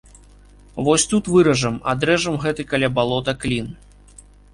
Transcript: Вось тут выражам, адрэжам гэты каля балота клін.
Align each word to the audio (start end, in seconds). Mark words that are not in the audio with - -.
Вось 0.85 1.03
тут 1.11 1.27
выражам, 1.33 1.75
адрэжам 1.93 2.39
гэты 2.45 2.65
каля 2.71 2.89
балота 2.97 3.37
клін. 3.45 3.69